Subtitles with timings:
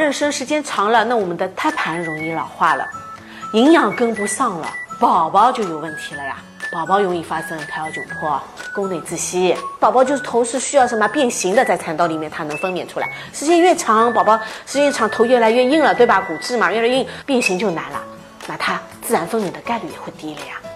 [0.00, 2.88] 妊娠时间长了，那我们的胎盘容易老化了，
[3.52, 4.66] 营养跟不上了，
[4.98, 6.38] 宝宝就有问题了呀。
[6.72, 8.40] 宝宝容易发生胎儿窘迫、
[8.74, 13.10] 宫内窒息，宝宝就是头是需要什么变形的，在产道里面它能分娩出来。
[13.34, 16.22] 时间越长，宝宝时间长，头越来越硬了，对吧？
[16.22, 18.00] 骨质嘛越来越硬，变形就难了，
[18.46, 20.69] 那它自然分娩的概率也会低了呀。